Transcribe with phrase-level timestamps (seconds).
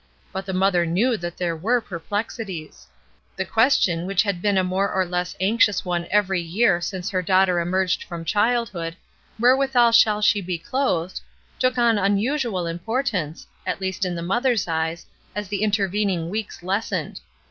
[0.33, 2.87] But the mother knew that there were perplexities.
[3.35, 7.21] The question, which had been a more or less anxious one every year since her
[7.21, 8.95] daughter emerged from childhood,
[9.37, 11.21] "Wherewithal shall she be clothed?"
[11.59, 17.19] took on unusual importance, at least in the mother's eyes, as the intervening weeks lessened.